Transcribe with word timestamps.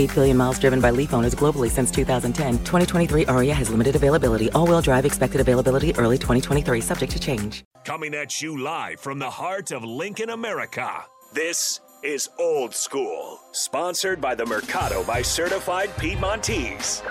8 0.00 0.14
billion 0.14 0.36
miles 0.36 0.58
driven 0.58 0.80
by 0.80 0.90
Leaf 0.90 1.12
owners 1.12 1.34
globally 1.34 1.70
since 1.70 1.90
2010. 1.90 2.58
2023 2.58 3.26
Ariya 3.26 3.52
has 3.52 3.68
limited 3.70 3.96
availability. 3.96 4.50
All 4.52 4.66
wheel 4.66 4.80
drive 4.80 5.04
expected 5.04 5.40
availability 5.40 5.94
early 5.96 6.16
2023, 6.16 6.80
subject 6.80 7.12
to 7.12 7.20
change. 7.20 7.64
Coming 7.84 8.14
at 8.14 8.40
you 8.42 8.58
live 8.58 9.00
from 9.00 9.18
the 9.18 9.30
heart 9.30 9.72
of 9.72 9.84
Lincoln, 9.84 10.30
America. 10.30 11.04
This 11.32 11.80
is 12.02 12.30
Old 12.38 12.74
School, 12.74 13.40
sponsored 13.52 14.20
by 14.20 14.34
the 14.34 14.46
Mercado 14.46 15.04
by 15.04 15.20
Certified 15.20 15.90
Piedmontese. 15.98 17.02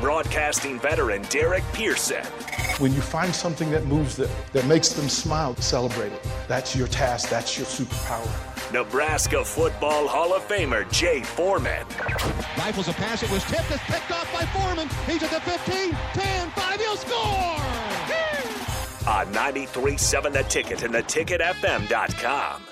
Broadcasting 0.00 0.78
veteran 0.78 1.22
Derek 1.30 1.64
Pearson. 1.72 2.24
When 2.78 2.92
you 2.92 3.00
find 3.00 3.34
something 3.34 3.70
that 3.70 3.86
moves 3.86 4.16
them, 4.16 4.30
that 4.52 4.66
makes 4.66 4.90
them 4.90 5.08
smile, 5.08 5.56
celebrate 5.56 6.12
it. 6.12 6.26
That's 6.46 6.76
your 6.76 6.88
task, 6.88 7.30
that's 7.30 7.56
your 7.56 7.66
superpower. 7.66 8.53
Nebraska 8.72 9.44
Football 9.44 10.08
Hall 10.08 10.34
of 10.34 10.46
Famer 10.48 10.90
Jay 10.90 11.22
Foreman. 11.22 11.86
Rifles 12.58 12.88
a 12.88 12.92
pass, 12.92 13.22
it 13.22 13.30
was 13.30 13.44
tipped, 13.44 13.70
it's 13.70 13.82
picked 13.84 14.10
off 14.10 14.32
by 14.32 14.44
Foreman. 14.46 14.88
He's 15.06 15.22
at 15.22 15.30
the 15.30 15.40
15, 15.40 15.90
10, 15.90 16.50
5, 16.50 16.80
he'll 16.80 16.96
score! 16.96 17.54
On 19.06 19.26
93.7 19.34 20.32
The 20.32 20.42
Ticket 20.44 20.82
and 20.82 20.94
theticketfm.com. 20.94 22.62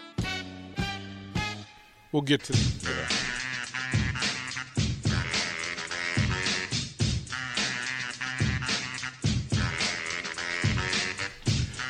We'll 2.11 2.23
get 2.23 2.45
to, 2.45 2.53
to 2.53 2.59
that. 2.59 3.22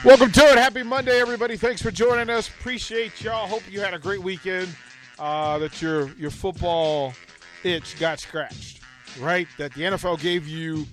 Welcome 0.05 0.33
to 0.33 0.41
it. 0.41 0.59
Happy 0.59 0.83
Monday, 0.83 1.21
everybody. 1.21 1.57
Thanks 1.57 1.81
for 1.81 1.93
joining 1.93 2.29
us. 2.29 2.49
Appreciate 2.49 3.23
y'all. 3.23 3.47
Hope 3.47 3.63
you 3.71 3.81
had 3.81 3.95
a 3.95 4.01
great 4.01 4.21
weekend. 4.21 4.69
Uh, 5.17 5.59
that 5.59 5.81
your 5.81 6.09
your 6.15 6.33
football 6.33 7.15
itch 7.63 7.97
got 8.01 8.19
scratched, 8.19 8.81
right? 9.21 9.47
That 9.59 9.73
the 9.75 9.83
NFL 9.83 10.21
gave 10.21 10.49
you 10.49 10.87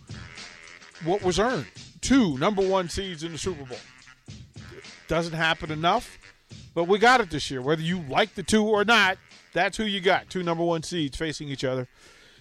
what 1.05 1.23
was 1.23 1.39
earned. 1.39 1.65
Two 2.01 2.37
number 2.37 2.61
one 2.61 2.87
seeds 2.87 3.23
in 3.23 3.31
the 3.31 3.39
Super 3.39 3.65
Bowl. 3.65 3.79
Doesn't 5.07 5.33
happen 5.33 5.71
enough, 5.71 6.19
but 6.75 6.83
we 6.83 6.99
got 6.99 7.19
it 7.19 7.31
this 7.31 7.49
year. 7.49 7.63
Whether 7.63 7.81
you 7.81 8.03
like 8.09 8.35
the 8.35 8.43
two 8.43 8.63
or 8.63 8.85
not, 8.85 9.17
that's 9.53 9.75
who 9.75 9.85
you 9.85 10.01
got. 10.01 10.29
Two 10.29 10.43
number 10.43 10.63
one 10.63 10.83
seeds 10.83 11.17
facing 11.17 11.49
each 11.49 11.63
other 11.63 11.87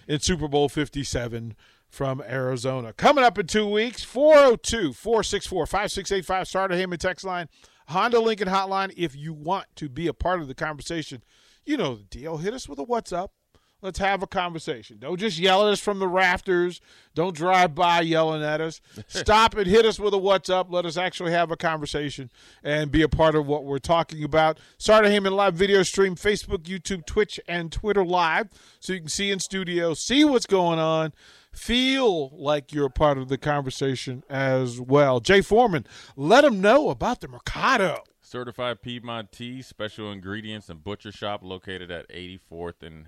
in 0.07 0.19
Super 0.19 0.47
Bowl 0.47 0.69
57 0.69 1.55
from 1.89 2.21
Arizona. 2.21 2.93
Coming 2.93 3.23
up 3.23 3.37
in 3.37 3.47
two 3.47 3.67
weeks, 3.67 4.03
402 4.03 4.93
464 4.93 5.65
5685. 5.65 6.47
Sartor 6.47 6.75
Hamann 6.75 6.99
text 6.99 7.25
line, 7.25 7.49
Honda 7.87 8.19
Lincoln 8.19 8.47
hotline. 8.47 8.93
If 8.95 9.15
you 9.15 9.33
want 9.33 9.65
to 9.75 9.89
be 9.89 10.07
a 10.07 10.13
part 10.13 10.39
of 10.39 10.47
the 10.47 10.55
conversation, 10.55 11.23
you 11.65 11.77
know 11.77 11.95
the 11.95 12.03
deal. 12.03 12.37
Hit 12.37 12.53
us 12.53 12.69
with 12.69 12.79
a 12.79 12.83
what's 12.83 13.11
up. 13.11 13.33
Let's 13.81 13.99
have 13.99 14.21
a 14.21 14.27
conversation. 14.27 14.97
Don't 14.99 15.17
just 15.17 15.39
yell 15.39 15.65
at 15.65 15.71
us 15.71 15.79
from 15.79 15.99
the 15.99 16.07
rafters. 16.07 16.81
Don't 17.15 17.35
drive 17.35 17.75
by 17.75 18.01
yelling 18.01 18.43
at 18.43 18.59
us. 18.59 18.81
Stop 19.07 19.55
and 19.55 19.67
hit 19.67 19.85
us 19.85 19.97
with 19.97 20.13
a 20.13 20.17
what's 20.17 20.49
up. 20.49 20.67
Let 20.69 20.85
us 20.85 20.97
actually 20.97 21.31
have 21.31 21.49
a 21.49 21.55
conversation 21.55 22.29
and 22.61 22.91
be 22.91 23.03
a 23.03 23.07
part 23.07 23.35
of 23.35 23.47
what 23.47 23.63
we're 23.63 23.79
talking 23.79 24.23
about. 24.23 24.59
Sartor 24.77 25.09
Hamann 25.09 25.31
live 25.31 25.53
video 25.53 25.83
stream, 25.83 26.15
Facebook, 26.15 26.63
YouTube, 26.63 27.05
Twitch, 27.05 27.39
and 27.47 27.71
Twitter 27.71 28.03
live. 28.03 28.49
So 28.81 28.91
you 28.91 28.99
can 28.99 29.07
see 29.07 29.31
in 29.31 29.39
studio, 29.39 29.93
see 29.93 30.25
what's 30.25 30.45
going 30.45 30.79
on, 30.79 31.13
feel 31.51 32.29
like 32.37 32.71
you're 32.73 32.85
a 32.87 32.91
part 32.91 33.17
of 33.17 33.27
the 33.29 33.37
conversation 33.37 34.23
as 34.29 34.79
well. 34.79 35.19
Jay 35.19 35.41
Foreman, 35.41 35.85
let 36.15 36.41
them 36.41 36.61
know 36.61 36.89
about 36.89 37.21
the 37.21 37.27
Mercado. 37.27 38.03
Certified 38.21 38.81
Piedmontese 38.81 39.65
special 39.67 40.11
ingredients 40.11 40.69
and 40.69 40.83
butcher 40.83 41.11
shop 41.11 41.41
located 41.43 41.89
at 41.89 42.07
84th 42.09 42.83
and 42.83 43.07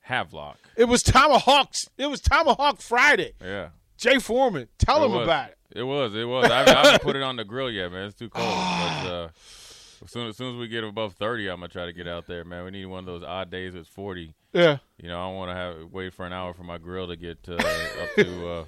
Havelock. 0.00 0.58
It 0.76 0.84
was 0.86 1.02
Tomahawks. 1.02 1.88
It 1.98 2.06
was 2.06 2.20
Tomahawk 2.20 2.80
Friday. 2.80 3.32
Yeah. 3.42 3.68
Jay 3.96 4.18
Foreman, 4.18 4.68
tell 4.78 5.02
It 5.02 5.06
him 5.06 5.12
was. 5.12 5.26
about 5.26 5.50
it. 5.50 5.58
It 5.74 5.82
was. 5.82 6.14
It 6.14 6.24
was. 6.24 6.50
I, 6.50 6.62
I 6.64 6.68
haven't 6.70 7.02
put 7.02 7.16
it 7.16 7.22
on 7.22 7.36
the 7.36 7.44
grill 7.44 7.70
yet, 7.70 7.90
man. 7.92 8.06
It's 8.06 8.18
too 8.18 8.28
cold. 8.28 8.46
but 8.48 9.06
uh, 9.10 9.28
as 10.04 10.10
soon, 10.10 10.26
as 10.28 10.36
soon 10.36 10.54
as 10.54 10.60
we 10.60 10.68
get 10.68 10.84
above 10.84 11.14
30, 11.14 11.48
I'm 11.48 11.58
going 11.58 11.68
to 11.70 11.72
try 11.72 11.86
to 11.86 11.92
get 11.92 12.06
out 12.06 12.26
there, 12.26 12.44
man. 12.44 12.64
We 12.64 12.70
need 12.70 12.86
one 12.86 13.00
of 13.00 13.06
those 13.06 13.22
odd 13.22 13.50
days 13.50 13.74
it's 13.74 13.88
40. 13.88 14.34
Yeah. 14.52 14.78
You 14.98 15.08
know, 15.08 15.18
I 15.20 15.32
want 15.32 15.50
to 15.50 15.54
have 15.54 15.90
wait 15.92 16.12
for 16.14 16.26
an 16.26 16.32
hour 16.32 16.52
for 16.54 16.62
my 16.62 16.78
grill 16.78 17.08
to 17.08 17.16
get 17.16 17.38
uh, 17.48 17.54
up 17.54 18.14
to, 18.16 18.48
uh, 18.48 18.64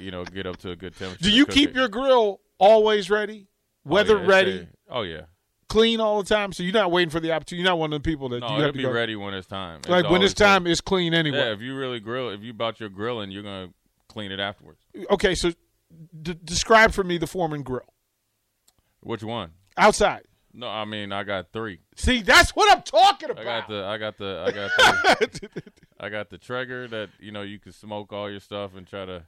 you 0.00 0.10
know, 0.10 0.24
get 0.24 0.46
up 0.46 0.58
to 0.58 0.70
a 0.70 0.76
good 0.76 0.94
temperature. 0.96 1.24
Do 1.24 1.30
you 1.30 1.46
keep 1.46 1.70
it. 1.70 1.74
your 1.76 1.88
grill 1.88 2.40
always 2.58 3.10
ready, 3.10 3.48
Oh, 3.86 3.90
weather 3.90 4.18
yeah, 4.18 4.26
ready, 4.26 4.58
a- 4.60 4.94
oh 4.94 5.02
yeah. 5.02 5.22
clean 5.68 6.00
all 6.00 6.22
the 6.22 6.28
time? 6.28 6.52
So 6.52 6.62
you're 6.62 6.72
not 6.74 6.92
waiting 6.92 7.10
for 7.10 7.18
the 7.18 7.32
opportunity. 7.32 7.62
You're 7.62 7.70
not 7.72 7.78
one 7.78 7.92
of 7.92 8.02
the 8.02 8.08
people 8.08 8.28
that 8.28 8.40
No, 8.40 8.56
you 8.56 8.62
have 8.62 8.72
to 8.72 8.76
be 8.76 8.82
go. 8.84 8.92
ready 8.92 9.16
when 9.16 9.34
it's 9.34 9.46
time. 9.48 9.78
It's 9.80 9.88
Like 9.88 10.08
when 10.10 10.22
it's 10.22 10.34
time, 10.34 10.66
it's 10.66 10.80
clean 10.80 11.14
anyway. 11.14 11.38
Yeah, 11.38 11.52
if 11.52 11.60
you 11.60 11.74
really 11.76 11.98
grill, 11.98 12.28
if 12.30 12.42
you 12.42 12.52
bought 12.52 12.78
your 12.78 12.90
grilling, 12.90 13.30
you're 13.32 13.42
gonna 13.42 13.70
clean 14.08 14.30
it 14.30 14.38
afterwards. 14.38 14.80
Okay, 15.10 15.34
so 15.34 15.52
d- 16.22 16.36
describe 16.44 16.92
for 16.92 17.02
me 17.02 17.16
the 17.18 17.26
Foreman 17.26 17.62
grill 17.62 17.92
Which 19.00 19.24
one? 19.24 19.52
Outside. 19.80 20.22
No, 20.52 20.68
I 20.68 20.84
mean 20.84 21.12
I 21.12 21.22
got 21.22 21.52
three. 21.52 21.80
See, 21.96 22.22
that's 22.22 22.50
what 22.56 22.70
I'm 22.76 22.82
talking 22.82 23.30
about. 23.30 23.46
I 23.46 23.58
got 23.58 23.68
the 23.68 23.84
I 23.84 23.98
got 23.98 24.18
the 24.18 24.44
I 24.46 24.50
got 24.50 24.70
the 25.32 25.50
I 26.00 26.08
got 26.08 26.30
the 26.30 26.38
Traeger 26.38 26.88
that 26.88 27.10
you 27.20 27.32
know 27.32 27.42
you 27.42 27.58
can 27.58 27.72
smoke 27.72 28.12
all 28.12 28.30
your 28.30 28.40
stuff 28.40 28.74
and 28.76 28.86
try 28.86 29.04
to. 29.04 29.24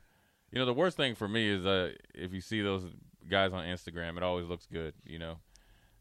You 0.50 0.58
know 0.58 0.66
the 0.66 0.74
worst 0.74 0.98
thing 0.98 1.14
for 1.14 1.26
me 1.26 1.48
is 1.48 1.64
uh, 1.64 1.92
if 2.14 2.34
you 2.34 2.42
see 2.42 2.60
those 2.60 2.84
guys 3.30 3.52
on 3.52 3.64
Instagram, 3.64 4.16
it 4.18 4.22
always 4.22 4.46
looks 4.46 4.66
good, 4.66 4.92
you 5.06 5.18
know. 5.18 5.38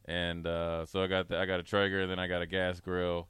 And 0.05 0.45
uh, 0.45 0.85
so 0.85 1.01
I 1.01 1.07
got 1.07 1.29
the, 1.29 1.37
I 1.39 1.45
got 1.45 1.59
a 1.59 1.63
Traeger, 1.63 2.05
then 2.07 2.19
I 2.19 2.27
got 2.27 2.41
a 2.41 2.45
gas 2.45 2.79
grill. 2.81 3.29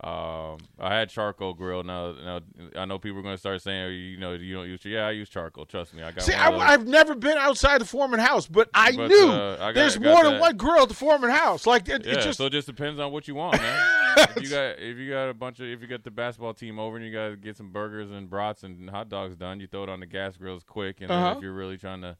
Um, 0.00 0.58
I 0.80 0.94
had 0.96 1.10
charcoal 1.10 1.54
grill. 1.54 1.84
Now, 1.84 2.12
now 2.12 2.40
I 2.76 2.84
know 2.86 2.98
people 2.98 3.20
are 3.20 3.22
going 3.22 3.34
to 3.34 3.38
start 3.38 3.62
saying, 3.62 3.92
you 3.94 4.16
know, 4.18 4.32
you 4.32 4.54
don't 4.54 4.66
use. 4.66 4.84
Yeah, 4.84 5.06
I 5.06 5.12
use 5.12 5.28
charcoal. 5.28 5.64
Trust 5.64 5.94
me, 5.94 6.02
I 6.02 6.10
got. 6.10 6.24
See, 6.24 6.32
I, 6.32 6.48
I've 6.50 6.88
never 6.88 7.14
been 7.14 7.38
outside 7.38 7.80
the 7.80 7.84
Foreman 7.84 8.18
house, 8.18 8.48
but 8.48 8.68
I 8.74 8.96
But, 8.96 9.08
knew 9.08 9.28
uh, 9.28 9.54
I 9.60 9.66
got- 9.66 9.74
there's 9.74 9.96
got 9.96 10.04
more 10.12 10.24
than 10.24 10.40
one 10.40 10.56
grill 10.56 10.82
at 10.82 10.88
the 10.88 10.94
Foreman 10.94 11.30
house. 11.30 11.66
Like 11.66 11.88
it, 11.88 12.04
Yeah, 12.04 12.14
it 12.14 12.20
just 12.22 12.38
so 12.38 12.46
it 12.46 12.50
just 12.50 12.66
depends 12.66 12.98
on 12.98 13.12
what 13.12 13.28
you 13.28 13.36
want, 13.36 13.58
man. 13.62 13.88
if 14.36 14.42
you 14.42 14.48
got 14.50 14.78
if 14.80 14.96
you 14.98 15.08
got 15.10 15.28
a 15.28 15.34
bunch 15.34 15.60
of 15.60 15.66
if 15.68 15.80
you 15.80 15.86
got 15.86 16.02
the 16.02 16.10
basketball 16.10 16.54
team 16.54 16.80
over 16.80 16.96
and 16.96 17.06
you 17.06 17.12
got 17.12 17.28
to 17.28 17.36
get 17.36 17.56
some 17.56 17.70
burgers 17.70 18.10
and 18.10 18.28
brats 18.28 18.64
and 18.64 18.90
hot 18.90 19.08
dogs 19.08 19.36
done, 19.36 19.60
you 19.60 19.68
throw 19.68 19.84
it 19.84 19.88
on 19.88 20.00
the 20.00 20.06
gas 20.06 20.36
grills 20.36 20.64
quick. 20.64 21.00
And 21.00 21.12
Uh-huh. 21.12 21.34
if 21.36 21.42
you're 21.44 21.52
really 21.54 21.78
trying 21.78 22.00
to, 22.02 22.16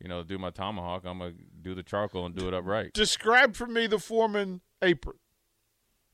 you 0.00 0.08
know, 0.08 0.22
do 0.22 0.38
my 0.38 0.48
tomahawk, 0.50 1.02
I'm 1.04 1.18
gonna 1.18 1.32
do 1.60 1.74
the 1.74 1.82
charcoal 1.82 2.24
and 2.24 2.34
do 2.34 2.48
it 2.48 2.54
up 2.54 2.64
right. 2.64 2.90
describe 2.94 3.54
for 3.54 3.66
me 3.66 3.86
the 3.86 3.98
Foreman 3.98 4.62
apron. 4.80 5.16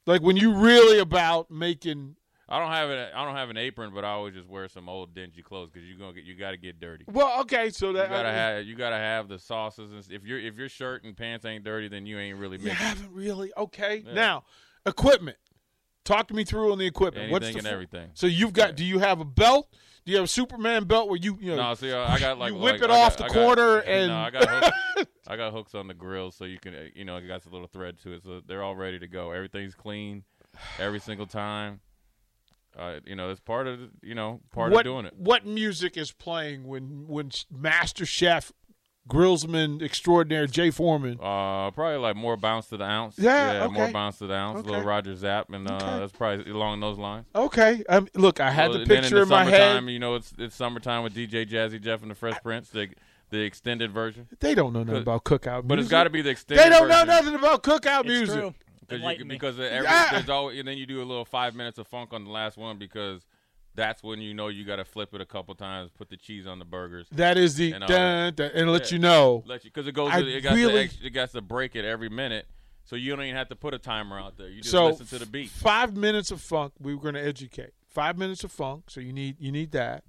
Like 0.07 0.23
when 0.23 0.37
you 0.37 0.53
really 0.53 0.99
about 0.99 1.51
making. 1.51 2.17
I 2.47 2.59
don't 2.59 2.71
have 2.71 2.91
it. 2.91 3.13
I 3.15 3.25
don't 3.25 3.37
have 3.37 3.49
an 3.49 3.57
apron, 3.57 3.95
but 3.95 4.05
I 4.05 4.11
always 4.11 4.35
just 4.35 4.47
wear 4.49 4.69
some 4.69 4.87
old 4.89 5.15
dingy 5.15 5.43
clothes 5.43 5.71
because 5.73 5.89
you 5.89 5.97
gonna 5.97 6.13
get 6.13 6.25
you 6.25 6.35
got 6.35 6.51
to 6.51 6.59
get 6.59 6.79
dirty. 6.79 7.05
Well, 7.11 7.41
okay, 7.41 7.71
so 7.71 7.93
that 7.95 8.11
You 8.11 8.17
gotta 8.17 8.31
have 8.31 8.65
you 8.65 8.75
gotta 8.77 8.97
have 8.97 9.29
the 9.29 9.39
sauces 9.39 9.93
and 9.93 10.05
if 10.15 10.27
your 10.27 10.39
if 10.39 10.57
your 10.57 10.69
shirt 10.69 11.05
and 11.05 11.17
pants 11.17 11.47
ain't 11.47 11.65
dirty, 11.65 11.89
then 11.89 12.05
you 12.05 12.19
ain't 12.19 12.39
really 12.39 12.59
you 12.59 12.69
haven't 12.71 13.13
really. 13.13 13.51
Okay, 13.57 14.05
Yeah. 14.07 14.13
now 14.13 14.45
equipment. 14.85 15.39
Talk 16.05 16.29
to 16.29 16.35
me 16.35 16.45
through 16.45 16.73
on 16.73 16.79
the 16.79 16.87
equipment. 16.87 17.31
What's 17.31 17.45
anything 17.47 17.63
the 17.63 17.69
and 17.69 17.75
everything. 17.75 18.11
So 18.15 18.27
you've 18.27 18.53
got? 18.53 18.71
Yeah. 18.71 18.75
Do 18.77 18.85
you 18.85 18.99
have 18.99 19.21
a 19.21 19.25
belt? 19.25 19.69
Do 20.05 20.13
you 20.13 20.19
have 20.19 20.25
a 20.27 20.29
Superman 20.29 20.85
belt 20.85 21.09
where 21.09 21.17
you 21.19 21.39
you 21.41 21.57
know? 21.57 21.69
No, 21.71 21.75
see, 21.75 21.91
uh, 21.91 22.07
I 22.07 22.19
got 22.19 22.39
like 22.39 22.53
you 22.53 22.59
whip 22.59 22.73
like, 22.75 22.83
it 22.83 22.85
I 22.85 22.89
got- 22.89 23.07
off 23.07 23.17
the 23.17 23.25
I 23.25 23.29
got- 23.29 23.35
corner 23.35 23.79
and 23.87 24.09
no, 24.09 24.17
I 24.19 24.31
got 24.31 24.49
hooks, 24.49 25.11
I 25.27 25.37
got 25.37 25.53
hooks 25.55 25.75
on 25.75 25.87
the 25.89 25.95
grill, 25.95 26.31
so 26.31 26.45
you 26.45 26.59
can 26.59 26.75
uh, 26.75 26.79
you 26.95 27.07
know 27.07 27.17
it 27.17 27.27
got 27.27 27.47
a 27.47 27.49
little 27.49 27.67
thread 27.67 27.99
to 28.03 28.13
it, 28.13 28.23
so 28.23 28.43
they're 28.47 28.63
all 28.63 28.77
ready 28.77 28.99
to 28.99 29.07
go. 29.07 29.31
Everything's 29.31 29.75
clean, 29.75 30.25
every 30.79 31.01
single 31.01 31.27
time. 31.27 31.81
Uh, 32.77 32.99
you 33.07 33.15
know, 33.15 33.31
it's 33.31 33.41
part 33.41 33.67
of 33.67 33.79
you 34.03 34.15
know 34.15 34.41
part 34.53 34.73
what 34.73 34.81
of 34.81 34.93
doing 34.93 35.07
it. 35.07 35.15
what 35.17 35.47
music 35.47 35.97
is 35.97 36.13
playing 36.13 36.65
when 36.67 37.07
when 37.07 37.31
Master 37.51 38.05
Chef, 38.05 38.53
grillsman 39.09 39.83
extraordinaire 39.83 40.47
Jay 40.47 40.71
Foreman? 40.71 41.19
Uh, 41.21 41.71
probably 41.71 41.99
like 41.99 42.17
more 42.17 42.37
bounce 42.37 42.67
to 42.69 42.77
the 42.77 42.85
ounce. 42.85 43.19
Yeah, 43.19 43.67
more 43.69 43.85
okay. 43.85 43.93
bounce 43.93 44.19
to 44.19 44.27
the 44.27 44.35
ounce. 44.35 44.61
Okay. 44.61 44.71
Little 44.71 44.85
Roger 44.85 45.15
Zapp, 45.15 45.51
and 45.53 45.69
uh, 45.71 45.75
Okay. 45.75 45.99
that's 45.99 46.13
probably 46.13 46.51
along 46.51 46.81
those 46.81 46.99
lines. 46.99 47.27
Okay, 47.35 47.83
um, 47.89 48.09
look, 48.15 48.41
I 48.41 48.51
had 48.51 48.71
Well, 48.71 48.81
the 48.81 48.87
picture 48.87 49.17
in, 49.17 49.23
in, 49.23 49.29
the 49.29 49.35
my 49.35 49.45
head. 49.45 49.85
You 49.85 49.99
know, 49.99 50.15
it's 50.15 50.33
it's 50.39 50.57
summertime 50.57 51.03
with 51.03 51.15
DJ 51.15 51.49
Jazzy 51.49 51.81
Jeff 51.81 52.03
and 52.03 52.11
the 52.11 52.15
Fresh 52.15 52.43
Prince, 52.43 52.71
the 52.71 52.89
the 53.31 53.41
extended 53.41 53.91
version. 53.91 54.29
They 54.41 54.55
don't 54.55 54.73
know 54.73 54.83
nothing 54.85 55.03
about 55.03 55.25
cookout, 55.25 55.65
Music. 55.65 55.69
But 55.69 55.79
it's 55.81 55.89
got 55.89 56.05
to 56.05 56.11
be 56.11 56.23
the 56.23 56.31
extended. 56.31 56.65
They 56.65 56.71
don't 56.71 56.89
know 56.89 57.05
nothing 57.05 57.35
about 57.35 57.63
cookout 57.63 58.01
It's 58.01 58.09
music. 58.09 58.39
true. 58.39 58.55
Because 58.81 58.99
you, 59.01 59.05
Enlighten 59.05 59.29
me. 59.29 59.35
because 59.35 59.59
every, 59.59 59.85
Yeah. 59.87 60.09
there's 60.13 60.29
always 60.29 60.59
and 60.59 60.69
then 60.69 60.77
you 60.77 60.85
do 60.87 61.03
a 61.03 61.05
little 61.07 61.25
five 61.25 61.55
minutes 61.55 61.79
of 61.79 61.87
funk 61.89 62.13
on 62.13 62.25
the 62.25 62.31
last 62.31 62.59
one 62.59 62.77
because 62.79 63.23
that's 63.75 64.03
when 64.03 64.21
you 64.21 64.35
know 64.35 64.49
you 64.49 64.65
got 64.65 64.77
to 64.77 64.85
flip 64.85 65.15
it 65.15 65.21
a 65.21 65.27
couple 65.27 65.55
times, 65.55 65.91
put 65.97 66.09
the 66.11 66.17
cheese 66.17 66.47
on 66.47 66.59
the 66.59 66.65
burgers, 66.65 67.07
That 67.13 67.37
is 67.37 67.57
the 67.57 67.73
And, 67.73 67.85
uh, 67.85 67.87
dun, 67.87 68.35
dun, 68.35 68.51
and 68.55 68.73
let 68.73 68.91
yeah. 68.91 68.95
you 68.95 68.99
know. 69.01 69.43
let 69.47 69.65
you 69.65 69.71
because 69.71 69.87
it 69.89 69.93
goes. 69.93 70.11
I 70.13 70.21
it 70.21 70.41
got 70.43 70.55
really- 70.55 70.87
the 70.89 71.07
it 71.07 71.11
got 71.11 71.31
to 71.33 71.41
break 71.43 71.75
it 71.77 71.85
every 71.85 72.09
minute, 72.09 72.47
so 72.85 72.97
you 72.97 73.11
don't 73.15 73.25
even 73.25 73.37
have 73.37 73.49
to 73.49 73.57
put 73.57 73.75
a 73.75 73.79
timer 73.79 74.19
out 74.19 74.37
there. 74.37 74.49
You 74.49 74.61
just 74.61 74.71
so 74.71 74.87
listen 74.89 75.07
to 75.07 75.19
the 75.19 75.27
beat. 75.27 75.51
Five 75.51 75.97
minutes 75.97 76.31
of 76.31 76.41
funk. 76.41 76.73
We 76.81 76.95
were 76.95 77.01
going 77.03 77.15
to 77.15 77.25
educate. 77.25 77.71
Five 77.89 78.19
minutes 78.19 78.43
of 78.45 78.53
funk. 78.53 78.91
So 78.91 79.01
you 79.01 79.13
need 79.13 79.37
you 79.41 79.51
need 79.53 79.73
that. 79.73 80.05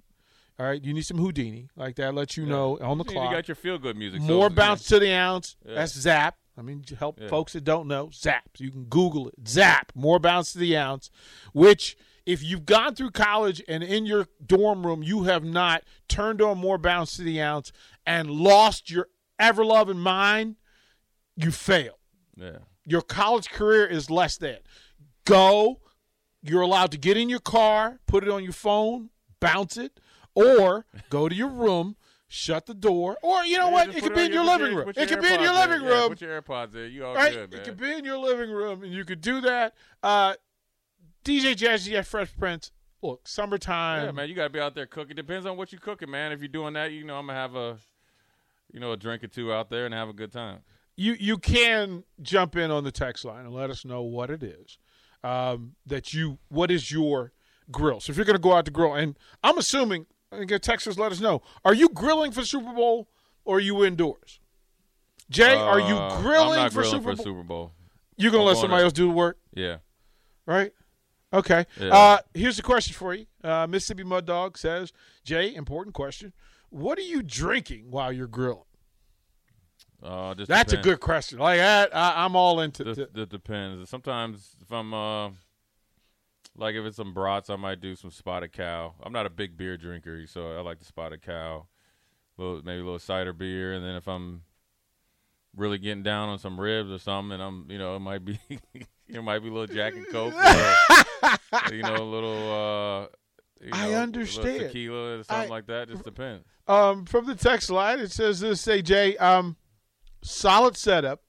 All 0.58 0.64
right. 0.66 0.82
You 0.82 0.94
need 0.94 1.02
some 1.04 1.18
Whodini 1.18 1.68
like 1.76 1.96
that. 1.96 2.14
Let 2.14 2.36
you 2.36 2.44
Yeah. 2.44 2.48
know 2.50 2.78
on 2.80 2.96
the 2.98 3.04
You 3.04 3.10
clock. 3.12 3.30
You 3.30 3.36
got 3.36 3.46
your 3.48 3.54
feel 3.56 3.78
good 3.78 3.96
music. 3.96 4.20
so, 4.22 4.26
More 4.26 4.44
yeah. 4.48 4.54
bounce 4.54 4.84
to 4.88 4.98
the 4.98 5.12
ounce. 5.12 5.56
That's 5.64 5.92
Zapp. 5.92 6.36
I 6.58 6.62
mean, 6.62 6.82
help 6.98 7.20
folks 7.28 7.52
that 7.52 7.64
don't 7.64 7.86
know, 7.86 8.08
Zapp. 8.10 8.48
You 8.56 8.70
can 8.70 8.84
Google 8.84 9.28
it. 9.28 9.34
Zapp. 9.46 9.92
More 9.94 10.18
bounce 10.18 10.52
to 10.54 10.58
the 10.58 10.74
ounce. 10.78 11.10
Which, 11.52 11.98
if 12.26 12.42
you've 12.42 12.66
gone 12.66 12.94
through 12.94 13.12
college 13.12 13.62
and 13.68 13.82
in 13.82 14.04
your 14.04 14.26
dorm 14.44 14.84
room 14.86 15.02
you 15.02 15.22
have 15.24 15.44
not 15.44 15.84
turned 16.08 16.42
on 16.42 16.58
more 16.58 16.76
bounce 16.76 17.16
to 17.16 17.22
the 17.22 17.40
ounce 17.40 17.72
and 18.04 18.30
lost 18.30 18.90
your 18.90 19.08
ever 19.38 19.64
loving 19.64 19.98
mind, 19.98 20.56
you 21.36 21.50
fail. 21.52 21.98
Yeah. 22.36 22.58
Your 22.84 23.02
college 23.02 23.48
career 23.50 23.86
is 23.86 24.10
less 24.10 24.36
than. 24.36 24.58
Go. 25.24 25.80
You're 26.42 26.62
allowed 26.62 26.92
to 26.92 26.98
get 26.98 27.16
in 27.16 27.28
your 27.28 27.40
car, 27.40 27.98
put 28.06 28.22
it 28.22 28.30
on 28.30 28.44
your 28.44 28.52
phone, 28.52 29.10
bounce 29.40 29.76
it, 29.76 29.98
or 30.34 30.86
go 31.10 31.28
to 31.28 31.34
your 31.34 31.48
room, 31.48 31.96
shut 32.28 32.66
the 32.66 32.74
door, 32.74 33.16
or 33.22 33.44
you 33.44 33.58
know 33.58 33.66
Yeah, 33.66 33.72
what? 33.72 33.88
it 33.96 34.02
could 34.02 34.14
be 34.14 34.26
in 34.26 34.32
your 34.32 34.44
living 34.44 34.74
room. 34.76 34.88
It 34.96 35.08
could 35.08 35.20
be 35.20 35.32
in 35.34 35.40
your 35.40 35.52
in. 35.52 35.58
living 35.58 35.82
Yeah, 35.82 35.88
room. 35.94 36.08
put 36.10 36.20
your 36.20 36.40
AirPods 36.40 36.74
in. 36.76 36.92
You 36.92 37.04
all 37.06 37.14
Right? 37.14 37.32
good, 37.32 37.50
man. 37.50 37.60
It 37.60 37.64
could 37.64 37.76
be 37.76 37.92
in 37.92 38.04
your 38.04 38.18
living 38.18 38.50
room, 38.50 38.84
and 38.84 38.92
you 38.92 39.04
could 39.04 39.20
do 39.20 39.40
that. 39.40 39.74
Uh, 40.04 40.34
DJ 41.26 41.54
Jazzy 41.56 41.94
at 41.98 42.06
Fresh 42.06 42.36
Prince. 42.38 42.70
Look, 43.02 43.26
summertime. 43.28 44.04
Yeah, 44.06 44.12
man, 44.12 44.28
you 44.28 44.34
gotta 44.34 44.50
be 44.50 44.60
out 44.60 44.74
there 44.74 44.86
cooking. 44.86 45.16
Depends 45.16 45.44
on 45.46 45.56
what 45.56 45.72
you're 45.72 45.80
cooking, 45.80 46.10
man. 46.10 46.32
If 46.32 46.40
you're 46.40 46.48
doing 46.48 46.74
that, 46.74 46.92
you 46.92 47.04
know, 47.04 47.16
I'm 47.16 47.26
gonna 47.26 47.38
have 47.38 47.54
a, 47.54 47.78
you 48.72 48.80
know, 48.80 48.92
a 48.92 48.96
drink 48.96 49.22
or 49.22 49.28
two 49.28 49.52
out 49.52 49.68
there 49.70 49.84
and 49.86 49.94
have 49.94 50.08
a 50.08 50.12
good 50.12 50.32
time. 50.32 50.60
you 50.96 51.14
you 51.18 51.36
can 51.38 52.04
jump 52.22 52.56
in 52.56 52.70
on 52.70 52.84
the 52.84 52.90
text 52.92 53.24
line 53.24 53.44
and 53.44 53.52
let 53.54 53.68
us 53.70 53.84
know 53.84 54.02
what 54.02 54.30
it 54.30 54.42
is 54.42 54.78
um, 55.22 55.74
that 55.84 56.14
you 56.14 56.38
what 56.48 56.70
is 56.70 56.90
your 56.90 57.32
grill. 57.70 58.00
So 58.00 58.10
if 58.12 58.16
you're 58.16 58.24
going 58.24 58.36
to 58.36 58.42
go 58.42 58.54
out 58.54 58.64
to 58.64 58.70
grill, 58.70 58.94
and 58.94 59.16
I'm 59.42 59.58
assuming, 59.58 60.06
and 60.32 60.48
get 60.48 60.62
Texas, 60.62 60.96
let 60.98 61.12
us 61.12 61.20
know. 61.20 61.42
Are 61.64 61.74
you 61.74 61.88
grilling 61.90 62.30
for 62.32 62.42
Super 62.44 62.72
Bowl 62.72 63.08
or 63.44 63.56
are 63.56 63.60
you 63.60 63.84
indoors? 63.84 64.40
Jay, 65.28 65.54
are 65.54 65.80
you 65.80 65.96
Uh, 65.96 66.20
grilling 66.22 66.68
for 66.70 66.82
grilling 66.82 66.90
Super 66.90 67.10
for 67.10 67.16
Bowl? 67.16 67.24
Super 67.24 67.42
Bowl. 67.42 67.72
You're 68.16 68.30
going 68.32 68.44
to 68.44 68.48
I'm 68.50 68.54
let 68.54 68.60
somebody 68.60 68.80
to- 68.80 68.84
else 68.84 68.92
do 68.92 69.08
the 69.08 69.12
work, 69.14 69.38
Yeah. 69.52 69.78
right? 70.46 70.72
Okay. 71.32 71.66
Yeah. 71.80 71.88
Uh, 71.88 72.18
here's 72.34 72.56
the 72.56 72.62
question 72.62 72.94
for 72.94 73.14
you. 73.14 73.26
Uh, 73.42 73.66
Mississippi 73.66 74.04
Mud 74.04 74.26
Dog 74.26 74.56
says, 74.56 74.92
Jay, 75.24 75.54
important 75.54 75.94
question. 75.94 76.32
What 76.70 76.98
are 76.98 77.02
you 77.02 77.22
drinking 77.22 77.90
while 77.90 78.12
you're 78.12 78.26
grilling? 78.26 78.62
Uh, 80.02 80.34
just 80.34 80.48
That's 80.48 80.72
a 80.72 80.76
good 80.76 81.00
question. 81.00 81.38
Like 81.38 81.58
that, 81.58 81.94
I, 81.94 82.24
I'm 82.24 82.36
all 82.36 82.60
into. 82.60 82.84
To- 82.84 83.08
that 83.12 83.28
depends. 83.28 83.88
Sometimes 83.88 84.54
if 84.60 84.70
I'm 84.70 84.92
uh, 84.92 85.30
like 86.56 86.74
if 86.74 86.84
it's 86.84 86.96
some 86.96 87.14
brats, 87.14 87.50
I 87.50 87.56
might 87.56 87.80
do 87.80 87.96
some 87.96 88.10
spotted 88.10 88.52
cow. 88.52 88.94
I'm 89.02 89.12
not 89.12 89.26
a 89.26 89.30
big 89.30 89.56
beer 89.56 89.76
drinker, 89.76 90.26
so 90.26 90.56
I 90.56 90.60
like 90.60 90.78
the 90.78 90.84
spotted 90.84 91.22
cow. 91.22 91.66
Little 92.36 92.62
maybe 92.62 92.80
a 92.80 92.84
little 92.84 92.98
cider 92.98 93.32
beer, 93.32 93.72
and 93.72 93.84
then 93.84 93.96
if 93.96 94.06
I'm 94.06 94.42
really 95.56 95.78
getting 95.78 96.02
down 96.02 96.28
on 96.28 96.38
some 96.38 96.60
ribs 96.60 96.90
or 96.90 96.98
something, 96.98 97.30
then 97.30 97.40
I'm 97.40 97.66
you 97.70 97.78
know 97.78 97.96
it 97.96 98.00
might 98.00 98.24
be 98.24 98.38
it 99.08 99.22
might 99.22 99.40
be 99.40 99.48
a 99.48 99.52
little 99.52 99.66
Jack 99.74 99.94
and 99.94 100.06
Coke, 100.10 100.34
or, 100.34 101.74
you 101.74 101.82
know 101.82 101.96
a 101.96 102.04
little. 102.04 102.52
uh 102.52 103.06
you 103.60 103.70
I 103.72 103.86
know, 103.90 103.92
a 103.92 104.02
understand. 104.02 104.58
tequila 104.60 105.18
or 105.18 105.24
something 105.24 105.46
I- 105.50 105.54
like 105.54 105.66
that. 105.66 105.88
Just 105.88 106.04
depends. 106.04 106.44
Um, 106.68 107.06
from 107.06 107.26
the 107.26 107.34
text 107.34 107.70
line, 107.70 108.00
it 108.00 108.10
says 108.12 108.40
this: 108.40 108.60
Say 108.60 108.82
Jay, 108.82 109.16
um, 109.16 109.56
solid 110.22 110.76
setup. 110.76 111.22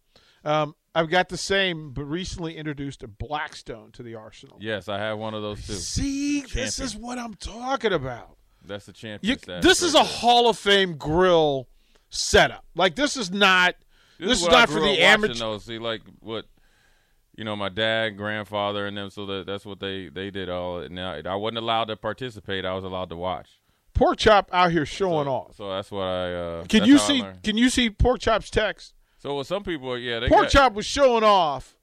Um, 0.44 0.76
I've 0.96 1.10
got 1.10 1.30
the 1.30 1.38
same, 1.38 1.92
but 1.92 2.06
recently 2.06 2.58
introduced 2.58 3.04
a 3.04 3.08
Blackstone 3.08 3.92
to 3.94 4.04
the 4.04 4.16
arsenal. 4.16 4.58
Yes, 4.60 4.90
I 4.90 4.98
have 4.98 5.20
one 5.20 5.34
of 5.36 5.44
those 5.44 5.66
too. 5.66 5.74
See, 5.74 6.42
this 6.42 6.80
is 6.80 6.96
what 6.96 7.18
I'm 7.20 7.36
talking 7.36 7.94
about. 7.94 8.38
That's 8.66 8.88
the 8.88 8.94
champion. 8.94 9.38
You, 9.48 9.62
this 9.62 9.82
is 9.82 9.94
a. 9.94 10.04
Hall 10.04 10.50
of 10.50 10.58
Fame 10.58 10.98
grill 10.98 11.70
setup. 12.10 12.66
Like 12.76 12.96
this 12.96 13.16
is 13.16 13.32
not. 13.32 13.76
This, 14.20 14.40
is 14.40 14.44
what 14.44 14.54
I 14.56 14.60
not 14.62 14.70
for 14.70 14.80
the 14.80 15.00
amateur. 15.00 15.36
Though. 15.36 15.58
See, 15.60 15.78
like 15.78 16.02
what 16.20 16.46
you 17.38 17.44
know, 17.44 17.56
my 17.56 17.70
dad, 17.70 18.18
grandfather, 18.18 18.88
and 18.88 18.98
them. 18.98 19.10
So 19.10 19.26
that 19.28 19.46
that's 19.46 19.66
what 19.66 19.80
they 19.80 20.10
they 20.10 20.32
did 20.32 20.50
all. 20.50 20.80
And 20.80 20.96
now 20.96 21.22
I 21.26 21.36
wasn't 21.36 21.60
allowed 21.60 21.86
to 21.86 21.96
participate. 21.96 22.66
I 22.66 22.74
was 22.74 22.84
allowed 22.84 23.10
to 23.10 23.16
watch. 23.16 23.60
Pork 23.94 24.18
chop 24.18 24.50
out 24.52 24.72
here 24.72 24.86
showing 24.86 25.26
so, 25.26 25.32
off. 25.32 25.56
So 25.56 25.70
that's 25.70 25.92
what 25.92 26.04
I. 26.04 26.34
Uh, 26.34 26.66
Can 26.66 26.84
you 26.84 26.98
see? 26.98 27.24
Can 27.44 27.58
you 27.58 27.70
see 27.70 27.90
Pork 27.90 28.20
chop's 28.20 28.50
text? 28.50 28.94
So 29.20 29.38
with 29.38 29.48
some 29.48 29.64
people, 29.64 29.98
yeah, 29.98 30.20
they 30.20 30.28
Pork 30.28 30.44
got, 30.44 30.52
chop 30.52 30.74
was 30.74 30.86
showing 30.86 31.24
off. 31.24 31.76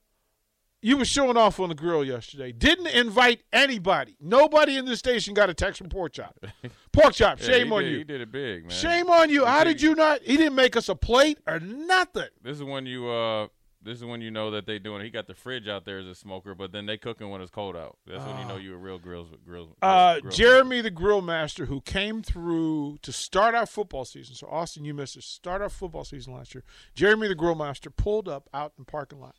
You 0.82 0.98
were 0.98 1.06
showing 1.06 1.38
off 1.38 1.60
on 1.60 1.70
the 1.70 1.74
grill 1.74 2.04
yesterday. 2.04 2.52
Didn't 2.52 2.88
invite 2.88 3.40
anybody. 3.54 4.16
Nobody 4.20 4.76
in 4.76 4.84
the 4.84 4.98
station 4.98 5.32
got 5.32 5.48
a 5.48 5.54
text 5.54 5.78
from 5.78 5.88
Pork 5.88 6.12
Chop. 6.12 6.38
Pork 6.92 7.14
Chop, 7.14 7.40
yeah, 7.40 7.46
shame 7.46 7.72
on 7.72 7.84
did, 7.84 7.90
you. 7.90 7.98
He 7.98 8.04
did 8.04 8.20
it 8.20 8.30
big, 8.30 8.64
man. 8.64 8.70
Shame 8.70 9.08
on 9.08 9.30
you. 9.30 9.46
He 9.46 9.50
How 9.50 9.64
did- 9.64 9.78
did 9.78 9.82
you 9.82 9.94
not? 9.94 10.20
He 10.20 10.36
didn't 10.36 10.54
make 10.54 10.76
us 10.76 10.90
a 10.90 10.94
plate 10.94 11.38
or 11.46 11.58
nothing. 11.58 12.28
This 12.42 12.58
is 12.58 12.62
when 12.62 12.84
you. 12.84 13.08
uh 13.08 13.48
this 13.84 13.98
is 13.98 14.04
when 14.04 14.20
you 14.20 14.30
know 14.30 14.50
that 14.52 14.66
they 14.66 14.78
doing. 14.78 15.02
He 15.02 15.10
got 15.10 15.26
the 15.26 15.34
fridge 15.34 15.68
out 15.68 15.84
there 15.84 15.98
as 15.98 16.06
a 16.06 16.14
smoker, 16.14 16.54
but 16.54 16.72
then 16.72 16.86
they 16.86 16.96
cooking 16.96 17.28
when 17.30 17.40
it's 17.40 17.50
cold 17.50 17.76
out. 17.76 17.98
That's 18.06 18.24
when 18.24 18.38
you 18.38 18.44
know 18.46 18.56
you 18.56 18.74
a 18.74 18.76
real 18.76 18.98
grills 18.98 19.28
grills. 19.44 19.70
Uh, 19.82 20.20
grill- 20.20 20.32
Jeremy, 20.32 20.80
the 20.80 20.90
grill 20.90 21.20
master, 21.22 21.66
who 21.66 21.80
came 21.80 22.22
through 22.22 22.98
to 23.02 23.12
start 23.12 23.54
our 23.54 23.66
football 23.66 24.04
season. 24.04 24.34
So 24.34 24.46
Austin, 24.48 24.84
you 24.84 24.94
missed 24.94 25.16
it. 25.16 25.24
Start 25.24 25.60
our 25.62 25.68
football 25.68 26.04
season 26.04 26.34
last 26.34 26.54
year. 26.54 26.64
Jeremy, 26.94 27.28
the 27.28 27.34
grill 27.34 27.54
master, 27.54 27.90
pulled 27.90 28.28
up 28.28 28.48
out 28.54 28.72
in 28.78 28.84
the 28.84 28.90
parking 28.90 29.20
lot, 29.20 29.36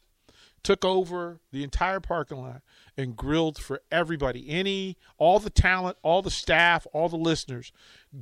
took 0.63 0.85
over 0.85 1.39
the 1.51 1.63
entire 1.63 1.99
parking 1.99 2.41
lot, 2.41 2.61
and 2.95 3.15
grilled 3.15 3.57
for 3.57 3.81
everybody. 3.91 4.49
Any, 4.49 4.97
all 5.17 5.39
the 5.39 5.49
talent, 5.49 5.97
all 6.03 6.21
the 6.21 6.31
staff, 6.31 6.85
all 6.93 7.09
the 7.09 7.17
listeners. 7.17 7.71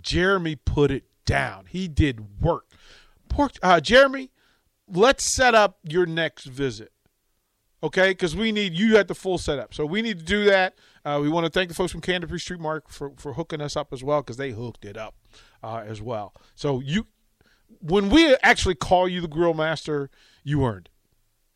Jeremy 0.02 0.56
put 0.56 0.90
it 0.90 1.04
down. 1.26 1.66
He 1.70 1.88
did 1.88 2.42
work. 2.42 2.66
Pork, 3.30 3.54
uh, 3.64 3.80
Jeremy, 3.80 4.30
let's 4.88 5.24
set 5.36 5.56
up 5.56 5.78
your 5.84 6.06
next 6.06 6.46
visit 6.46 6.92
okay? 7.84 8.12
Because 8.12 8.36
we 8.36 8.52
need 8.52 8.74
you 8.74 8.98
at 8.98 9.08
the 9.08 9.14
full 9.14 9.38
setup, 9.38 9.74
so 9.74 9.86
we 9.86 10.02
need 10.02 10.18
to 10.20 10.26
do 10.26 10.46
that. 10.46 10.76
Uh, 11.06 11.20
we 11.22 11.28
want 11.30 11.46
to 11.46 11.52
thank 11.52 11.68
the 11.68 11.76
folks 11.76 11.92
from 11.92 12.02
Canterbury 12.02 12.40
Street 12.40 12.60
Mark 12.62 12.90
for 12.90 13.12
for 13.18 13.34
hooking 13.34 13.62
us 13.62 13.76
up 13.76 13.92
as 13.92 14.04
well 14.04 14.22
because 14.22 14.38
they 14.38 14.52
hooked 14.52 14.86
it 14.86 14.98
up 14.98 15.16
uh, 15.62 15.84
as 15.86 16.02
well. 16.02 16.34
So 16.56 16.80
you, 16.80 17.08
when 17.80 18.10
we 18.10 18.36
actually 18.42 18.76
call 18.76 19.08
you 19.08 19.22
the 19.22 19.28
grill 19.28 19.54
master, 19.54 20.10
you 20.44 20.64
earned. 20.66 20.90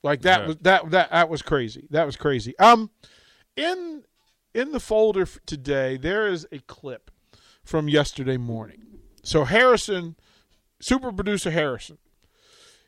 Like 0.03 0.21
that 0.23 0.41
Yeah. 0.41 0.47
was 0.47 0.57
that 0.57 0.91
that 0.91 1.11
that 1.11 1.29
was 1.29 1.41
crazy. 1.41 1.87
That 1.89 2.05
was 2.05 2.17
crazy. 2.17 2.57
Um, 2.59 2.91
in 3.55 4.03
in 4.53 4.73
the 4.73 4.79
folder 4.79 5.27
today, 5.45 5.97
there 5.97 6.27
is 6.27 6.45
a 6.51 6.59
clip 6.59 7.09
from 7.63 7.87
yesterday 7.87 8.37
morning. 8.37 8.83
So 9.23 9.45
Harrison, 9.45 10.15
super 10.79 11.11
producer 11.11 11.51
Harrison, 11.51 11.97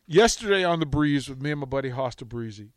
yesterday 0.09 0.63
on 0.65 0.79
the 0.81 0.85
breeze 0.85 1.29
with 1.29 1.41
me 1.41 1.51
and 1.51 1.59
my 1.61 1.65
buddy 1.65 1.91
Hosta 1.91 2.27
Breezy, 2.27 2.71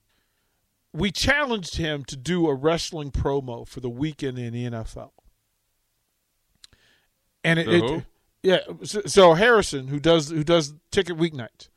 we 0.92 1.10
challenged 1.10 1.76
him 1.78 2.04
to 2.04 2.16
do 2.16 2.46
a 2.46 2.54
wrestling 2.54 3.10
promo 3.10 3.66
for 3.66 3.80
the 3.80 3.88
weekend 3.90 4.38
in 4.38 4.52
the 4.52 4.66
NFL. 4.70 5.10
And 7.42 7.58
it, 7.58 7.66
it- 7.68 8.04
yeah, 8.44 8.58
so, 8.82 9.02
so 9.06 9.34
Harrison, 9.34 9.86
who 9.88 10.00
does 10.00 10.30
who 10.30 10.42
does 10.42 10.74
ticket 10.90 11.16
weeknights, 11.16 11.68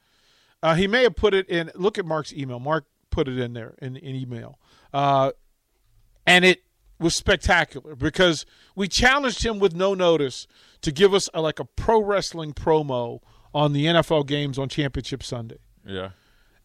uh, 0.64 0.74
he 0.74 0.88
may 0.88 1.04
have 1.04 1.16
put 1.16 1.34
it 1.36 1.48
in. 1.48 1.70
Look 1.76 1.98
at 2.00 2.06
Mark's 2.06 2.34
email. 2.34 2.60
Mark 2.60 2.86
put 3.12 3.28
it 3.28 3.38
in 3.40 3.54
there 3.54 3.76
in, 3.82 3.96
in 3.98 4.16
email, 4.16 4.58
uh, 4.92 5.32
and 6.26 6.44
it 6.44 6.64
was 7.00 7.14
spectacular 7.16 7.96
because 7.96 8.48
we 8.76 8.88
challenged 8.88 9.46
him 9.46 9.60
with 9.60 9.76
no 9.76 9.94
notice 9.94 10.48
to 10.82 10.92
give 10.92 11.14
us 11.14 11.30
a, 11.36 11.42
like 11.42 11.60
a 11.60 11.66
pro 11.66 12.02
wrestling 12.02 12.52
promo 12.54 13.20
on 13.56 13.72
the 13.72 13.86
NFL 13.86 14.28
games 14.28 14.60
on 14.60 14.68
Championship 14.68 15.24
Sunday 15.24 15.60
yeah. 15.88 16.10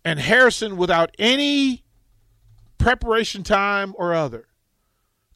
and 0.04 0.18
Harrison, 0.18 0.76
without 0.76 1.14
any 1.20 1.84
preparation 2.78 3.44
time 3.44 3.94
or 3.96 4.12
other, 4.12 4.48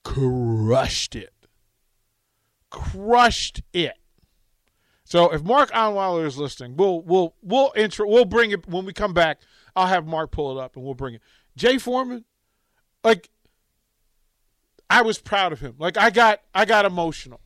crushed 0.03 1.15
it. 1.15 1.33
Crushed 2.71 3.63
it. 3.73 3.95
So 5.05 5.31
if 5.33 5.45
Mark 5.45 5.71
Onweiler 5.71 6.27
is 6.27 6.37
listening, 6.37 6.77
we'll 6.77 7.01
we'll 7.03 7.37
we'll 7.41 7.73
intro 7.77 8.09
we'll 8.09 8.25
bring 8.25 8.51
it 8.51 8.67
when 8.67 8.85
we 8.85 8.93
come 8.93 9.15
back. 9.15 9.39
I'll 9.77 9.87
have 9.87 10.07
Mark 10.07 10.33
pull 10.33 10.59
it 10.59 10.61
up 10.61 10.75
and 10.75 10.85
we'll 10.85 10.95
bring 10.95 11.15
it. 11.15 11.23
Jay 11.57 11.79
Foreman, 11.79 12.25
like 13.05 13.31
I 14.91 15.03
was 15.03 15.21
proud 15.21 15.53
of 15.53 15.61
him. 15.61 15.77
Like 15.79 15.97
I 15.97 16.11
got 16.11 16.41
I 16.53 16.65
got 16.65 16.85
emotional 16.85 17.41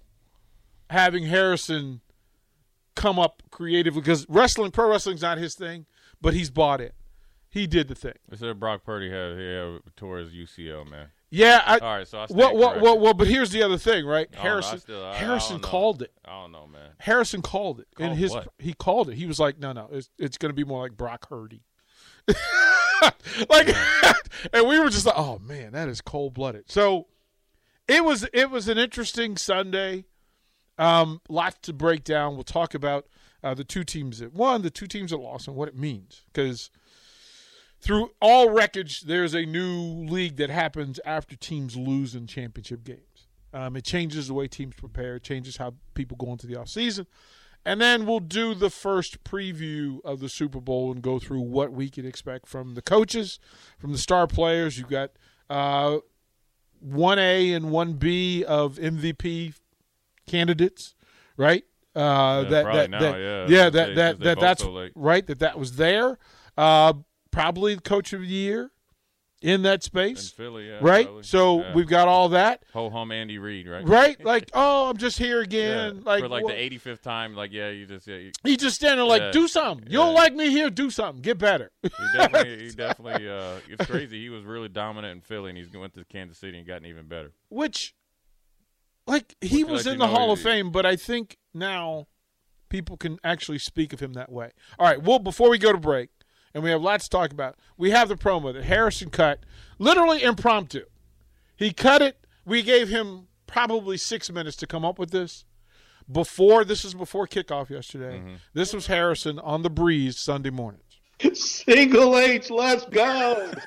having 0.89 1.25
Harrison 1.25 2.01
come 2.99 3.19
up 3.19 3.43
creatively 3.51 4.01
because 4.01 4.27
wrestling 4.29 4.71
pro 4.73 4.91
wrestling's 4.91 5.23
not 5.23 5.39
his 5.39 5.55
thing, 5.55 5.87
but 6.21 6.35
he's 6.35 6.51
bought 6.51 6.81
it. 6.81 6.95
He 7.51 7.67
did 7.67 7.89
the 7.89 7.95
thing. 7.95 8.15
They 8.29 8.37
said 8.37 8.61
Brock 8.61 8.85
Purdy 8.85 9.09
had 9.11 9.39
he 9.39 9.45
had 9.55 9.81
tore 9.97 10.19
his 10.19 10.31
UCL, 10.33 10.89
man. 10.91 11.07
Yeah. 11.31 11.63
I, 11.65 11.79
All 11.79 11.97
right, 11.97 12.07
so 12.09 12.19
I 12.21 12.27
well, 12.31 12.57
well, 12.57 12.81
well, 12.81 12.99
well, 12.99 13.15
but 13.15 13.27
here's 13.27 13.51
the 13.51 13.63
other 13.63 13.79
thing, 13.79 14.05
right? 14.07 14.29
I 14.35 14.39
I 14.39 14.43
Harrison 14.43 14.79
still- 14.81 15.05
I- 15.05 15.11
I 15.13 15.15
Harrison 15.15 15.57
don't 15.57 15.63
called 15.71 16.03
it. 16.03 16.13
I 16.25 16.31
don't 16.43 16.53
know, 16.53 16.67
man. 16.67 16.91
Harrison 16.99 17.41
called 17.43 17.81
it 17.81 17.89
in 17.99 18.07
Called 18.09 18.19
his. 18.19 18.31
what? 18.33 18.49
He 18.59 18.75
called 18.75 19.09
it. 19.11 19.15
He 19.17 19.27
was 19.27 19.39
like, 19.39 19.59
"No, 19.59 19.73
no, 19.73 19.89
it's, 19.93 20.11
it's 20.19 20.37
going 20.39 20.51
to 20.51 20.55
be 20.55 20.65
more 20.65 20.83
like 20.83 20.97
Brock 20.97 21.29
Purdy." 21.29 21.63
like, 23.49 23.69
and 24.53 24.69
we 24.69 24.79
were 24.79 24.91
just 24.91 25.07
like, 25.07 25.15
"Oh 25.19 25.39
man, 25.39 25.73
that 25.73 25.89
is 25.89 26.01
cold 26.01 26.35
blooded." 26.35 26.71
So 26.71 27.07
it 27.87 28.05
was. 28.05 28.27
It 28.33 28.51
was 28.51 28.69
an 28.69 28.79
interesting 28.79 29.37
Sunday. 29.37 30.05
Um, 30.79 31.21
lots 31.29 31.59
to 31.63 31.73
break 31.73 32.05
down. 32.05 32.35
We'll 32.35 32.45
talk 32.45 32.75
about 32.75 33.07
uh, 33.43 33.55
the 33.55 33.65
two 33.65 33.85
teams 33.85 34.19
that 34.21 34.33
won, 34.33 34.63
the 34.63 34.71
two 34.71 34.87
teams 34.87 35.11
that 35.11 35.19
lost, 35.19 35.49
and 35.49 35.57
what 35.57 35.69
it 35.69 35.77
means. 35.77 36.23
Because 36.33 36.71
through 37.81 38.11
all 38.21 38.51
wreckage, 38.51 39.03
there's 39.03 39.35
a 39.35 39.45
new 39.45 40.05
league 40.09 40.37
that 40.37 40.51
happens 40.51 41.01
after 41.05 41.37
teams 41.37 41.77
lose 41.77 42.15
in 42.15 42.27
championship 42.27 42.85
games. 42.85 43.27
Um, 43.53 43.77
it 43.77 43.85
changes 43.85 44.29
the 44.29 44.35
way 44.35 44.47
teams 44.47 44.75
prepare, 44.77 45.17
it 45.17 45.23
changes 45.23 45.57
how 45.57 45.75
people 45.95 46.17
go 46.17 46.33
into 46.33 46.47
the 46.47 46.55
offseason. 46.55 47.07
And 47.65 47.81
then 47.81 48.07
we'll 48.07 48.21
do 48.21 48.55
the 48.55 48.71
first 48.71 49.25
preview 49.25 49.99
of 50.05 50.21
the 50.21 50.29
Super 50.29 50.61
Bowl 50.61 50.93
and 50.93 51.03
go 51.03 51.19
through 51.19 51.41
what 51.41 51.73
we 51.73 51.91
can 51.91 52.07
expect 52.07 52.47
from 52.47 52.75
the 52.75 52.83
coaches, 52.83 53.39
from 53.79 53.93
the 53.93 53.99
star 53.99 54.27
players. 54.27 54.79
You've 54.79 54.89
got 54.89 55.11
uh, 55.51 55.99
1A 56.87 57.55
and 57.55 57.67
1B 57.67 58.43
of 58.43 58.77
MVP 58.77 59.55
candidates, 60.29 60.95
right? 61.37 61.65
Uh, 61.97 62.01
Yeah, 62.45 62.51
that 62.51 62.65
that, 62.73 62.91
now, 62.91 63.01
that 63.01 63.19
yeah, 63.19 63.47
yeah 63.49 63.71
that 63.71 63.87
they- 63.89 63.95
that, 63.95 64.21
that 64.21 64.41
that's 64.41 64.63
so 64.63 64.89
right 64.95 65.27
that 65.27 65.39
that 65.41 65.59
was 65.59 65.77
there. 65.77 66.19
Uh, 66.57 66.93
probably 67.31 67.75
the 67.75 67.81
coach 67.81 68.13
of 68.13 68.21
the 68.21 68.27
year 68.27 68.71
in 69.41 69.63
that 69.63 69.75
In 69.75 69.81
space, 69.83 70.31
Philly, 70.31 70.67
yeah. 70.69 70.79
right? 70.81 71.05
probably. 71.07 71.23
So 71.23 71.61
Yeah. 71.61 71.75
we've 71.75 71.87
got 71.87 72.09
all 72.09 72.29
that, 72.31 72.65
ho 72.73 72.91
hum 72.91 73.13
Andy 73.13 73.39
Reid, 73.39 73.69
right? 73.69 73.87
right? 73.89 74.25
Like, 74.25 74.51
oh, 74.53 74.91
I'm 74.91 74.97
just 74.97 75.17
here 75.19 75.39
Yeah. 75.39 75.45
again. 75.45 76.03
Like, 76.05 76.23
for 76.23 76.29
like 76.29 76.45
the 76.47 76.53
85th 76.53 77.03
time, 77.03 77.35
like 77.37 77.53
yeah, 77.53 77.71
you 77.71 77.87
just 77.87 78.07
yeah, 78.09 78.17
you, 78.17 78.33
he 78.43 78.57
just 78.57 78.75
standing 78.77 78.99
there 78.99 79.07
like, 79.07 79.33
do 79.33 79.47
something. 79.47 79.87
You 79.89 79.99
don't 79.99 80.15
like 80.15 80.35
me 80.35 80.51
here, 80.51 80.71
do 80.71 80.91
something. 80.91 81.23
Get 81.23 81.39
better. 81.39 81.71
he 81.83 81.89
definitely, 82.17 82.65
he 82.65 82.71
definitely. 82.73 83.29
Uh, 83.29 83.61
it's 83.69 83.87
crazy. 83.87 84.21
He 84.21 84.29
was 84.29 84.43
really 84.45 84.69
dominant 84.69 85.13
in 85.13 85.21
Philly, 85.21 85.51
and 85.51 85.59
he's 85.59 85.73
went 85.73 85.95
to 85.95 86.05
Kansas 86.05 86.39
City 86.39 86.59
and 86.59 86.67
gotten 86.67 86.87
even 86.87 87.07
better. 87.07 87.31
Which, 87.49 87.95
like, 89.09 89.35
he 89.41 89.65
was 89.65 89.87
let 89.87 89.95
in 89.95 89.99
the 89.99 90.07
Hall 90.07 90.31
of 90.31 90.41
Fame, 90.41 90.71
but 90.71 90.87
I 90.87 90.97
think 90.97 91.37
now 91.55 92.07
people 92.69 92.97
can 92.97 93.19
actually 93.25 93.59
speak 93.59 93.93
of 93.93 94.01
him 94.01 94.13
that 94.13 94.31
way. 94.31 94.53
All 94.79 94.87
right. 94.87 95.03
Well, 95.03 95.19
before 95.19 95.51
we 95.51 95.59
go 95.59 95.73
to 95.73 95.79
break, 95.79 96.11
and 96.55 96.63
we 96.63 96.71
have 96.71 96.83
lots 96.83 97.05
to 97.05 97.11
talk 97.11 97.33
about, 97.33 97.57
we 97.77 97.91
have 97.91 98.09
the 98.09 98.17
promo 98.17 98.53
that 98.53 98.65
Harrison 98.65 99.11
cut, 99.11 99.41
literally 99.79 100.23
impromptu. 100.23 100.85
He 101.57 101.73
cut 101.73 102.03
it. 102.03 102.27
We 102.45 102.63
gave 102.63 102.89
him 102.89 103.29
probably 103.47 103.97
six 103.97 104.31
minutes 104.31 104.57
to 104.59 104.67
come 104.67 104.85
up 104.85 104.99
with 104.99 105.11
this. 105.11 105.45
Before 106.11 106.65
this 106.65 106.85
was 106.85 106.95
before 106.95 107.27
kickoff 107.27 107.69
yesterday. 107.69 108.19
Mm-hmm. 108.19 108.35
This 108.55 108.73
was 108.73 108.87
Harrison 108.87 109.39
on 109.39 109.63
the 109.63 109.69
breeze 109.69 110.19
Sunday 110.19 110.49
mornings. 110.51 110.83
Single 111.35 112.17
H, 112.17 112.51
let's 112.51 112.85
go. 112.87 113.51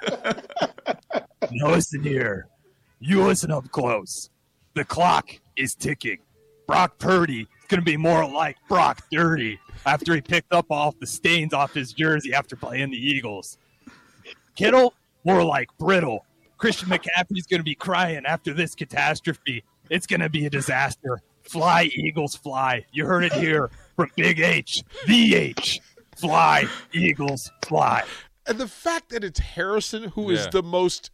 Now 1.53 1.71
listen 1.71 2.01
here. 2.03 2.47
You 2.99 3.23
listen 3.23 3.51
up 3.51 3.69
close. 3.71 4.29
The 4.73 4.85
clock 4.85 5.29
is 5.55 5.75
ticking. 5.75 6.19
Brock 6.67 6.97
Purdy 6.99 7.41
is 7.41 7.67
going 7.67 7.81
to 7.81 7.85
be 7.85 7.97
more 7.97 8.25
like 8.29 8.57
Brock 8.69 9.03
Dirty 9.11 9.59
after 9.85 10.15
he 10.15 10.21
picked 10.21 10.53
up 10.53 10.67
off 10.71 10.97
the 10.99 11.07
stains 11.07 11.53
off 11.53 11.73
his 11.73 11.91
jersey 11.93 12.33
after 12.33 12.55
playing 12.55 12.91
the 12.91 12.97
Eagles. 12.97 13.57
Kittle, 14.55 14.93
more 15.25 15.43
like 15.43 15.69
brittle. 15.77 16.25
Christian 16.57 16.89
McCaffrey 16.89 17.37
is 17.37 17.47
going 17.47 17.59
to 17.59 17.63
be 17.65 17.75
crying 17.75 18.23
after 18.25 18.53
this 18.53 18.75
catastrophe. 18.75 19.63
It's 19.89 20.05
going 20.07 20.19
to 20.21 20.29
be 20.29 20.45
a 20.45 20.49
disaster. 20.49 21.21
Fly, 21.43 21.89
Eagles, 21.93 22.35
fly. 22.35 22.85
You 22.91 23.05
heard 23.05 23.23
it 23.23 23.33
here 23.33 23.71
from 23.95 24.09
Big 24.15 24.39
H, 24.39 24.83
the 25.07 25.35
H. 25.35 25.79
Fly, 26.15 26.65
Eagles, 26.93 27.51
fly. 27.65 28.03
And 28.45 28.57
the 28.59 28.67
fact 28.67 29.09
that 29.09 29.23
it's 29.23 29.39
Harrison, 29.39 30.03
who 30.09 30.29
is 30.29 30.41
Yeah. 30.45 30.49
the 30.51 30.63
most 30.63 31.09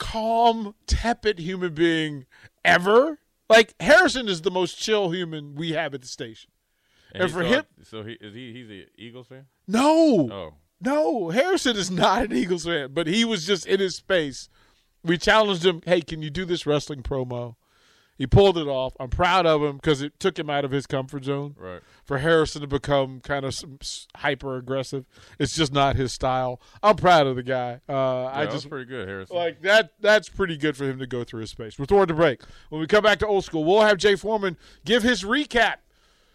calm, 0.00 0.74
tepid 0.88 1.38
human 1.38 1.72
being 1.74 2.26
ever. 2.64 3.20
Like 3.48 3.74
Harrison 3.80 4.28
is 4.28 4.42
the 4.42 4.50
most 4.50 4.74
chill 4.78 5.10
human 5.10 5.54
we 5.54 5.72
have 5.72 5.94
at 5.94 6.00
the 6.02 6.08
station. 6.08 6.50
And 7.12 7.24
he 7.24 7.28
for 7.30 7.42
saw- 7.42 7.48
him- 7.48 7.64
so 7.84 8.02
he 8.02 8.12
is 8.14 8.34
he 8.34 8.52
he's 8.52 8.70
a 8.70 8.86
Eagles 9.00 9.28
fan? 9.28 9.46
No, 9.68 10.28
Oh, 10.32 10.54
no, 10.80 11.28
Harrison 11.30 11.76
is 11.76 11.90
not 11.90 12.22
an 12.24 12.32
Eagles 12.32 12.64
fan, 12.64 12.92
but 12.92 13.06
he 13.06 13.24
was 13.24 13.46
just 13.46 13.66
in 13.66 13.78
his 13.80 13.94
space. 13.96 14.48
We 15.04 15.16
challenged 15.18 15.64
him, 15.64 15.82
"Hey, 15.86 16.00
can 16.00 16.22
you 16.22 16.30
do 16.30 16.44
this 16.44 16.66
wrestling 16.66 17.02
promo?" 17.02 17.56
He 18.20 18.26
pulled 18.26 18.58
it 18.58 18.68
off. 18.68 18.92
I'm 19.00 19.08
proud 19.08 19.46
of 19.46 19.62
him 19.62 19.76
because 19.76 20.02
it 20.02 20.20
took 20.20 20.38
him 20.38 20.50
out 20.50 20.62
of 20.66 20.72
his 20.72 20.86
comfort 20.86 21.24
zone. 21.24 21.56
right. 21.58 21.80
For 22.04 22.18
Harrison 22.18 22.60
to 22.60 22.66
become 22.66 23.20
kind 23.20 23.46
of 23.46 23.58
hyper 24.14 24.58
aggressive, 24.58 25.06
it's 25.38 25.56
just 25.56 25.72
not 25.72 25.96
his 25.96 26.12
style. 26.12 26.60
I'm 26.82 26.96
proud 26.96 27.26
of 27.26 27.36
the 27.36 27.42
guy. 27.42 27.80
Uh, 27.88 27.92
Yeah, 27.94 28.30
I 28.34 28.44
just 28.46 28.68
pretty 28.68 28.84
good, 28.84 29.08
Harrison. 29.08 29.34
like 29.34 29.62
that. 29.62 29.94
That's 30.00 30.28
pretty 30.28 30.58
good 30.58 30.76
for 30.76 30.84
him 30.84 30.98
to 30.98 31.06
go 31.06 31.24
through 31.24 31.40
his 31.40 31.50
space. 31.50 31.78
We're 31.78 31.86
throwing 31.86 32.08
the 32.08 32.12
break. 32.12 32.42
When 32.68 32.82
we 32.82 32.86
come 32.86 33.02
back 33.02 33.20
to 33.20 33.26
old 33.26 33.46
school, 33.46 33.64
we'll 33.64 33.80
have 33.80 33.96
Jay 33.96 34.16
Foreman 34.16 34.58
give 34.84 35.02
his 35.02 35.22
recap 35.24 35.76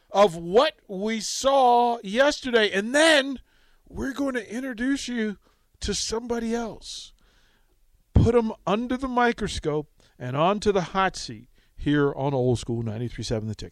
of 0.10 0.36
what 0.36 0.74
we 0.88 1.20
saw 1.20 2.00
yesterday, 2.01 2.72
and 2.72 2.96
then 2.96 3.42
we're 3.88 4.13
going 4.13 4.34
to 4.34 4.51
introduce 4.51 5.08
you 5.08 5.38
to 5.82 5.94
somebody 5.94 6.56
else. 6.56 7.13
Put 8.15 8.34
them 8.34 8.54
under 8.65 8.98
the 8.98 9.08
microscope 9.08 9.92
and 10.18 10.36
onto 10.36 10.72
the 10.72 10.82
hot 10.82 11.15
seat 11.15 11.48
here 11.86 12.12
on 12.15 12.34
Old 12.34 12.58
School 12.60 12.84
93.7 12.84 13.48
The 13.48 13.56
Ticket. 13.56 13.63